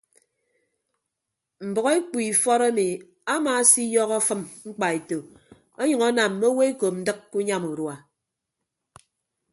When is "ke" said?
7.29-7.35